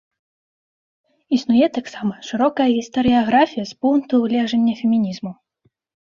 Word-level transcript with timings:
Існуе 1.35 1.67
таксама 1.77 2.15
шырокая 2.29 2.65
гістарыяграфія 2.77 3.65
з 3.73 3.75
пункту 3.85 4.13
гледжання 4.23 4.73
фемінізму. 4.81 5.31